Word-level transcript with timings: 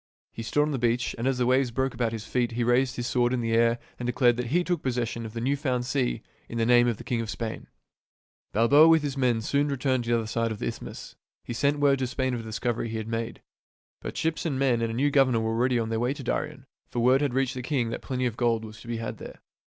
He 0.33 0.41
stood 0.41 0.63
on 0.63 0.71
the 0.71 0.79
beach, 0.79 1.13
and 1.19 1.27
as 1.27 1.37
the 1.37 1.45
waves 1.45 1.69
broke 1.69 1.93
about 1.93 2.11
his 2.11 2.25
feet 2.25 2.53
he 2.53 2.63
raised 2.63 2.95
his 2.95 3.05
sword 3.05 3.33
in 3.33 3.39
the 3.41 3.53
air 3.53 3.77
and 3.99 4.07
declared 4.07 4.35
that 4.37 4.47
he 4.47 4.63
took 4.63 4.81
possession 4.81 5.27
of 5.27 5.33
the 5.33 5.39
new 5.39 5.55
found 5.55 5.85
sea 5.85 6.23
in 6.49 6.57
the 6.57 6.65
name 6.65 6.87
of 6.87 6.97
the 6.97 7.03
king 7.03 7.21
of 7.21 7.29
Spain. 7.29 7.67
Balboa 8.51 8.87
with 8.87 9.03
his 9.03 9.15
men 9.15 9.41
soon 9.41 9.67
returned 9.67 10.05
to 10.05 10.09
the 10.09 10.17
other 10.17 10.25
side 10.25 10.51
of 10.51 10.57
the 10.57 10.65
isthmus. 10.65 11.15
He 11.43 11.53
sent 11.53 11.77
word 11.79 11.99
to 11.99 12.07
Spain 12.07 12.33
of 12.33 12.39
the 12.39 12.49
discovery 12.49 12.89
he 12.89 12.97
had 12.97 13.07
made. 13.07 13.43
But 14.01 14.17
ships 14.17 14.43
and 14.43 14.57
men 14.57 14.81
and 14.81 14.89
a 14.89 14.95
new 14.95 15.11
governor 15.11 15.41
were 15.41 15.51
already 15.51 15.77
on 15.77 15.89
their 15.89 15.99
way 15.99 16.15
to 16.15 16.23
Darien; 16.23 16.65
for 16.89 16.99
word 16.99 17.21
had 17.21 17.35
reached 17.35 17.53
the 17.53 17.61
king 17.61 17.91
that 17.91 18.01
plenty 18.01 18.25
of 18.25 18.35
gold 18.35 18.65
was 18.65 18.81
to.be 18.81 18.97
had 18.97 19.19
there. 19.19 19.41